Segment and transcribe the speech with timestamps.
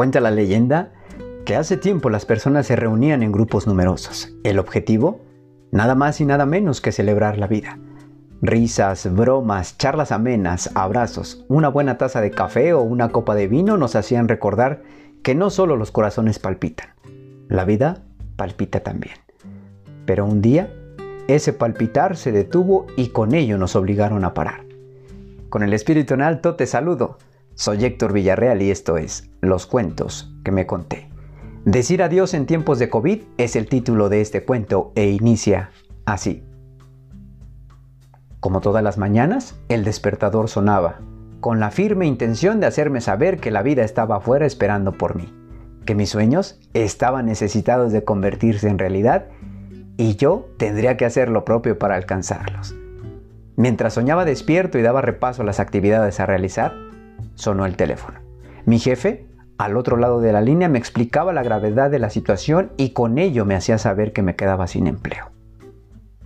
[0.00, 0.92] Cuenta la leyenda
[1.44, 4.32] que hace tiempo las personas se reunían en grupos numerosos.
[4.44, 5.20] El objetivo,
[5.72, 7.78] nada más y nada menos que celebrar la vida.
[8.40, 13.76] Risas, bromas, charlas amenas, abrazos, una buena taza de café o una copa de vino
[13.76, 14.84] nos hacían recordar
[15.22, 16.94] que no solo los corazones palpitan,
[17.50, 18.02] la vida
[18.36, 19.16] palpita también.
[20.06, 20.72] Pero un día,
[21.28, 24.64] ese palpitar se detuvo y con ello nos obligaron a parar.
[25.50, 27.18] Con el espíritu en alto te saludo.
[27.60, 31.10] Soy Héctor Villarreal y esto es Los cuentos que me conté.
[31.66, 35.68] Decir adiós en tiempos de COVID es el título de este cuento e inicia
[36.06, 36.42] así.
[38.40, 41.02] Como todas las mañanas, el despertador sonaba,
[41.40, 45.30] con la firme intención de hacerme saber que la vida estaba afuera esperando por mí,
[45.84, 49.26] que mis sueños estaban necesitados de convertirse en realidad
[49.98, 52.74] y yo tendría que hacer lo propio para alcanzarlos.
[53.56, 56.72] Mientras soñaba despierto y daba repaso a las actividades a realizar,
[57.40, 58.20] sonó el teléfono.
[58.64, 59.26] Mi jefe,
[59.58, 63.18] al otro lado de la línea, me explicaba la gravedad de la situación y con
[63.18, 65.30] ello me hacía saber que me quedaba sin empleo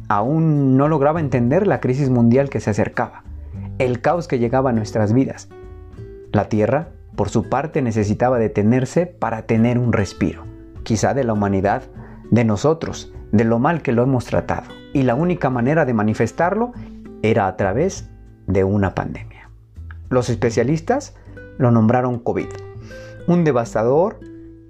[0.08, 3.24] aún no lograba entender la crisis mundial que se acercaba,
[3.78, 5.48] el caos que llegaba a nuestras vidas.
[6.32, 10.44] La Tierra, por su parte, necesitaba detenerse para tener un respiro,
[10.82, 11.82] quizá de la humanidad,
[12.30, 14.68] de nosotros, de lo mal que lo hemos tratado.
[14.92, 16.72] Y la única manera de manifestarlo
[17.22, 18.10] era a través
[18.46, 19.50] de una pandemia.
[20.10, 21.14] Los especialistas
[21.58, 22.48] lo nombraron COVID,
[23.26, 24.20] un devastador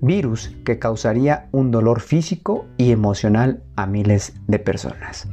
[0.00, 5.28] virus que causaría un dolor físico y emocional a miles de personas.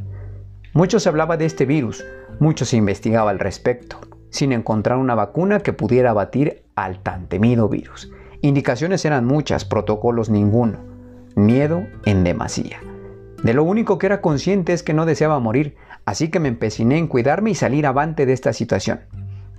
[0.73, 2.05] Mucho se hablaba de este virus,
[2.39, 3.99] mucho se investigaba al respecto,
[4.29, 8.11] sin encontrar una vacuna que pudiera abatir al tan temido virus.
[8.41, 10.79] Indicaciones eran muchas, protocolos ninguno,
[11.35, 12.79] miedo en demasía.
[13.43, 16.97] De lo único que era consciente es que no deseaba morir, así que me empeciné
[16.97, 19.01] en cuidarme y salir avante de esta situación.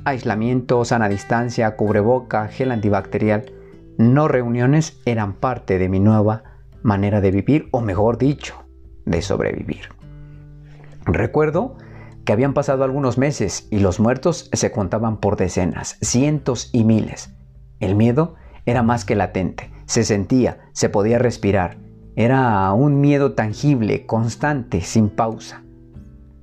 [0.04, 3.52] Aislamiento, sana distancia, cubreboca, gel antibacterial,
[3.98, 6.42] no reuniones eran parte de mi nueva
[6.82, 8.64] manera de vivir, o mejor dicho,
[9.04, 9.90] de sobrevivir.
[11.04, 11.76] Recuerdo
[12.24, 17.34] que habían pasado algunos meses y los muertos se contaban por decenas, cientos y miles.
[17.78, 18.34] El miedo
[18.66, 21.78] era más que latente, se sentía, se podía respirar.
[22.16, 25.62] Era un miedo tangible, constante, sin pausa.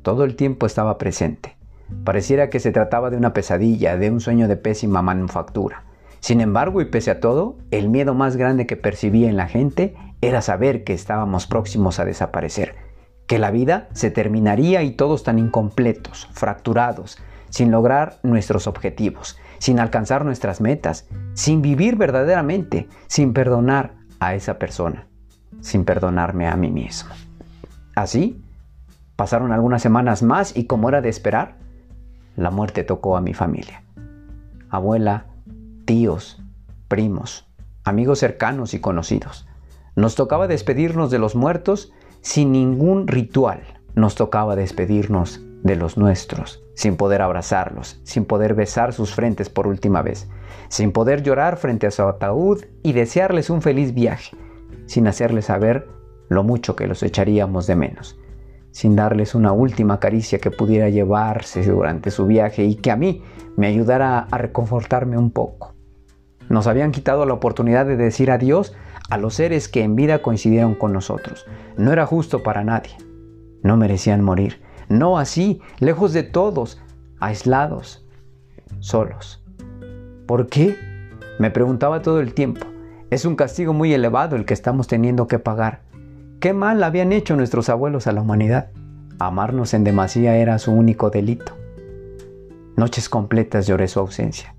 [0.01, 1.58] Todo el tiempo estaba presente.
[2.03, 5.83] Pareciera que se trataba de una pesadilla, de un sueño de pésima manufactura.
[6.19, 9.95] Sin embargo, y pese a todo, el miedo más grande que percibía en la gente
[10.21, 12.75] era saber que estábamos próximos a desaparecer,
[13.25, 17.17] que la vida se terminaría y todos tan incompletos, fracturados,
[17.49, 24.59] sin lograr nuestros objetivos, sin alcanzar nuestras metas, sin vivir verdaderamente, sin perdonar a esa
[24.59, 25.07] persona,
[25.61, 27.11] sin perdonarme a mí mismo.
[27.95, 28.41] Así,
[29.15, 31.58] pasaron algunas semanas más y como era de esperar,
[32.39, 33.83] la muerte tocó a mi familia.
[34.69, 35.25] Abuela,
[35.85, 36.41] tíos,
[36.87, 37.47] primos,
[37.83, 39.47] amigos cercanos y conocidos.
[39.95, 41.91] Nos tocaba despedirnos de los muertos
[42.21, 43.61] sin ningún ritual.
[43.95, 49.67] Nos tocaba despedirnos de los nuestros, sin poder abrazarlos, sin poder besar sus frentes por
[49.67, 50.29] última vez,
[50.69, 54.37] sin poder llorar frente a su ataúd y desearles un feliz viaje,
[54.85, 55.87] sin hacerles saber
[56.29, 58.18] lo mucho que los echaríamos de menos,
[58.71, 63.23] sin darles una última caricia que pudiera llevarse durante su viaje y que a mí
[63.57, 65.73] me ayudara a reconfortarme un poco.
[66.49, 68.73] Nos habían quitado la oportunidad de decir adiós
[69.09, 71.45] a los seres que en vida coincidieron con nosotros.
[71.77, 72.95] No era justo para nadie.
[73.63, 74.61] No merecían morir.
[74.87, 76.81] No así, lejos de todos,
[77.19, 78.07] aislados,
[78.79, 79.43] solos.
[80.25, 80.75] ¿Por qué?
[81.37, 82.65] Me preguntaba todo el tiempo.
[83.09, 85.81] Es un castigo muy elevado el que estamos teniendo que pagar.
[86.39, 88.69] ¿Qué mal habían hecho nuestros abuelos a la humanidad?
[89.19, 91.57] Amarnos en demasía era su único delito.
[92.77, 94.55] Noches completas lloré su ausencia.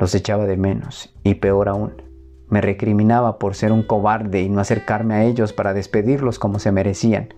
[0.00, 2.02] Los echaba de menos y peor aún,
[2.48, 6.72] me recriminaba por ser un cobarde y no acercarme a ellos para despedirlos como se
[6.72, 7.28] merecían.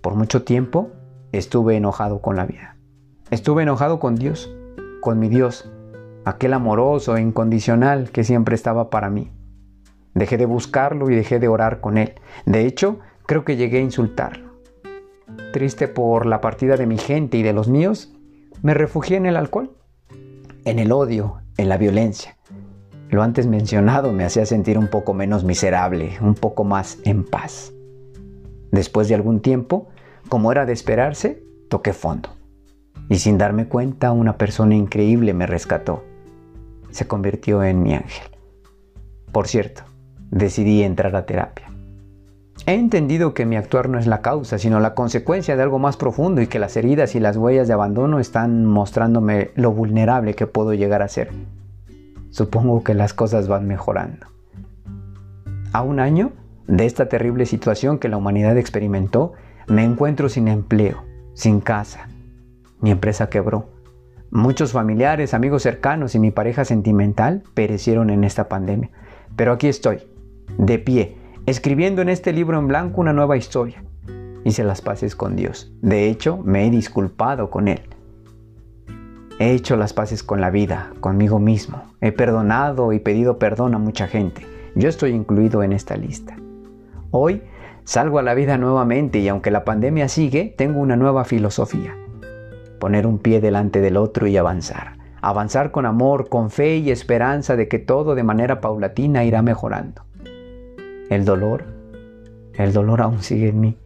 [0.00, 0.88] Por mucho tiempo
[1.32, 2.78] estuve enojado con la vida.
[3.30, 4.50] Estuve enojado con Dios,
[5.02, 5.70] con mi Dios,
[6.24, 9.35] aquel amoroso e incondicional que siempre estaba para mí.
[10.16, 12.14] Dejé de buscarlo y dejé de orar con él.
[12.44, 14.56] De hecho, creo que llegué a insultarlo.
[15.52, 18.12] Triste por la partida de mi gente y de los míos,
[18.62, 19.76] me refugié en el alcohol
[20.66, 22.36] en el odio, en la violencia.
[23.08, 27.72] Lo antes mencionado me hacía sentir un poco menos miserable, un poco más en paz.
[28.72, 29.88] Después de algún tiempo,
[30.28, 32.30] como era de esperarse, toqué fondo.
[33.08, 36.02] Y sin darme cuenta, una persona increíble me rescató.
[36.90, 38.26] Se convirtió en mi ángel.
[39.30, 39.84] Por cierto,
[40.30, 41.70] decidí entrar a terapia.
[42.66, 45.96] He entendido que mi actuar no es la causa, sino la consecuencia de algo más
[45.96, 50.46] profundo y que las heridas y las huellas de abandono están mostrándome lo vulnerable que
[50.46, 51.30] puedo llegar a ser.
[52.30, 54.26] supongo que las cosas van mejorando.
[55.72, 56.32] A un año
[56.66, 59.32] de esta terrible situación que la humanidad experimentó,
[59.68, 61.02] me encuentro sin empleo,
[61.32, 62.08] sin casa.
[62.80, 63.70] Mi empresa quebró.
[64.30, 68.90] Muchos familiares, amigos cercanos y mi pareja sentimental perecieron en esta pandemia.
[69.36, 70.00] Pero aquí estoy,
[70.58, 71.16] de pie,
[71.46, 73.84] escribiendo en este libro en blanco una nueva historia.
[74.44, 75.72] Hice las paces con Dios.
[75.82, 77.82] De hecho, me he disculpado con Él.
[79.38, 81.82] He hecho las paces con la vida, conmigo mismo.
[82.00, 84.46] He perdonado y pedido perdón a mucha gente.
[84.74, 86.36] Yo estoy incluido en esta lista.
[87.10, 87.42] Hoy
[87.84, 91.94] salgo a la vida nuevamente y aunque la pandemia sigue, tengo una nueva filosofía.
[92.78, 94.96] Poner un pie delante del otro y avanzar.
[95.20, 100.02] Avanzar con amor, con fe y esperanza de que todo de manera paulatina irá mejorando.
[101.10, 101.64] El dolor,
[102.54, 103.78] el dolor aún sigue en mí.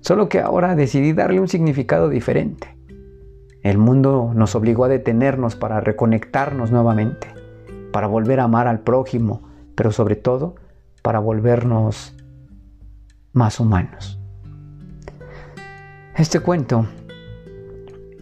[0.00, 2.76] Solo que ahora decidí darle un significado diferente.
[3.62, 7.28] El mundo nos obligó a detenernos para reconectarnos nuevamente,
[7.92, 9.42] para volver a amar al prójimo,
[9.74, 10.54] pero sobre todo
[11.02, 12.14] para volvernos
[13.32, 14.20] más humanos.
[16.16, 16.86] Este cuento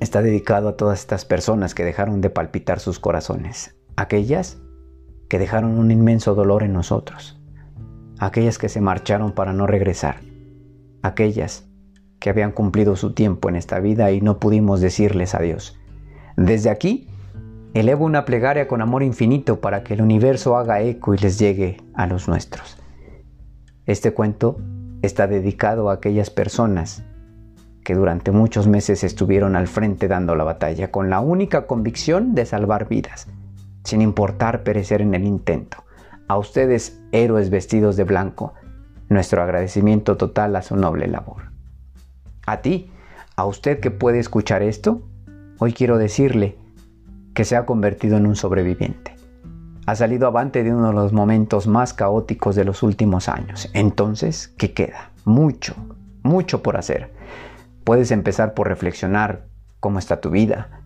[0.01, 4.59] está dedicado a todas estas personas que dejaron de palpitar sus corazones, aquellas
[5.29, 7.36] que dejaron un inmenso dolor en nosotros,
[8.19, 10.21] aquellas que se marcharon para no regresar,
[11.03, 11.67] aquellas
[12.19, 15.79] que habían cumplido su tiempo en esta vida y no pudimos decirles adiós.
[16.37, 17.09] Desde aquí,
[17.75, 21.79] elevo una plegaria con amor infinito para que el universo haga eco y les llegue
[21.95, 22.79] a los nuestros.
[23.85, 24.59] Este cuento
[25.03, 27.05] está dedicado a aquellas personas
[27.85, 32.45] que durante muchos meses estuvieron al frente dando la batalla con la única convicción de
[32.45, 33.29] salvar vidas,
[33.85, 35.86] sin importar perecer en el intento.
[36.29, 38.55] A ustedes, héroes vestidos de blanco,
[39.09, 41.53] nuestro agradecimiento total a su noble labor.
[42.47, 42.91] A ti,
[43.37, 45.03] a usted que puede escuchar esto,
[45.59, 46.57] hoy quiero decirle
[47.33, 49.15] que se ha convertido en un sobreviviente.
[49.87, 53.71] Ha salido avante de uno de los momentos más caóticos de los últimos años.
[53.73, 55.13] Entonces, ¿qué queda?
[55.25, 55.77] Mucho,
[56.25, 57.13] mucho por hacer.
[57.85, 59.47] Puedes empezar por reflexionar
[59.79, 60.83] cómo está tu vida,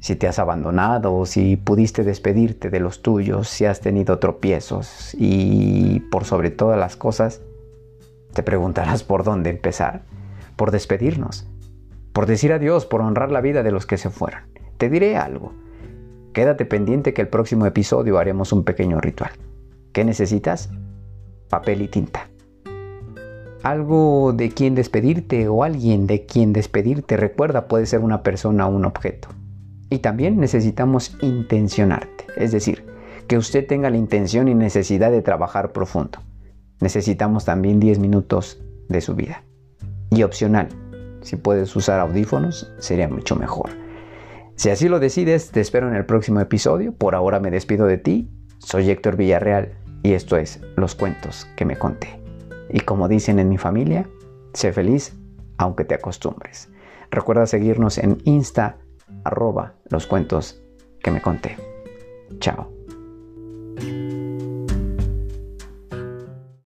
[0.00, 6.00] si te has abandonado si pudiste despedirte de los tuyos, si has tenido tropiezos y
[6.10, 7.42] por sobre todas las cosas,
[8.32, 10.02] te preguntarás por dónde empezar
[10.60, 11.48] por despedirnos,
[12.12, 14.42] por decir adiós, por honrar la vida de los que se fueron.
[14.76, 15.54] Te diré algo.
[16.34, 19.30] Quédate pendiente que el próximo episodio haremos un pequeño ritual.
[19.94, 20.68] ¿Qué necesitas?
[21.48, 22.28] Papel y tinta.
[23.62, 27.16] Algo de quien despedirte o alguien de quien despedirte.
[27.16, 29.30] Recuerda, puede ser una persona o un objeto.
[29.90, 32.86] Y también necesitamos intencionarte, es decir,
[33.26, 36.20] que usted tenga la intención y necesidad de trabajar profundo.
[36.80, 39.42] Necesitamos también 10 minutos de su vida
[40.10, 40.68] y opcional.
[41.22, 43.70] Si puedes usar audífonos, sería mucho mejor.
[44.56, 46.92] Si así lo decides, te espero en el próximo episodio.
[46.92, 48.30] Por ahora me despido de ti.
[48.58, 49.72] Soy Héctor Villarreal
[50.02, 52.20] y esto es Los Cuentos que me conté.
[52.70, 54.08] Y como dicen en mi familia,
[54.52, 55.16] sé feliz
[55.56, 56.70] aunque te acostumbres.
[57.10, 58.78] Recuerda seguirnos en Insta,
[59.24, 60.60] arroba los cuentos
[61.02, 61.56] que me conté.
[62.38, 62.79] Chao.